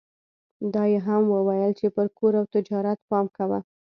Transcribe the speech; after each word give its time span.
دا 0.73 0.83
يې 0.91 0.99
هم 1.07 1.23
وويل 1.35 1.71
چې 1.79 1.87
پر 1.95 2.07
کور 2.17 2.33
او 2.39 2.45
تجارت 2.55 2.99
پام 3.09 3.25
کوه. 3.37 3.59